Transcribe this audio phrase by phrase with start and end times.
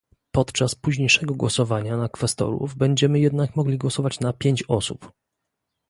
[0.31, 5.11] Podczas późniejszego głosowania na kwestorów będziemy jednak mogli głosować na pięć osób